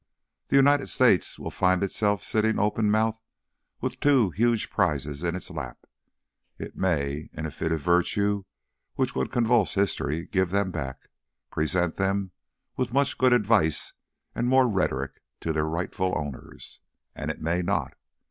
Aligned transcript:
The 0.47 0.55
United 0.55 0.87
States 0.87 1.37
will 1.37 1.51
find 1.51 1.83
itself 1.83 2.23
sitting 2.23 2.57
open 2.57 2.89
mouthed 2.89 3.19
with 3.81 3.99
two 3.99 4.31
huge 4.31 4.71
prizes 4.71 5.21
in 5.23 5.35
its 5.35 5.51
lap. 5.51 5.85
It 6.57 6.75
may, 6.75 7.29
in 7.33 7.45
a 7.45 7.51
fit 7.51 7.71
of 7.71 7.81
virtue 7.81 8.45
which 8.95 9.13
would 9.13 9.31
convulse 9.31 9.75
history, 9.75 10.25
give 10.25 10.49
them 10.49 10.71
back, 10.71 11.07
present 11.51 11.97
them, 11.97 12.31
with 12.75 12.93
much 12.95 13.19
good 13.19 13.31
advice 13.31 13.93
and 14.33 14.47
more 14.47 14.67
rhetoric, 14.67 15.21
to 15.41 15.53
their 15.53 15.65
rightful 15.65 16.17
owners. 16.17 16.79
And 17.13 17.29
it 17.29 17.39
may 17.39 17.61
not. 17.61 17.93